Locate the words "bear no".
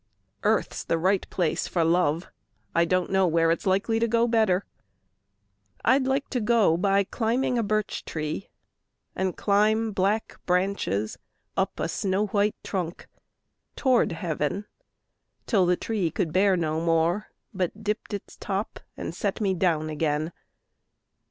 16.33-16.81